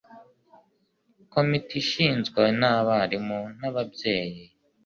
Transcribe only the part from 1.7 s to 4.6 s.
igizwe n'abarimu n'ababyeyi.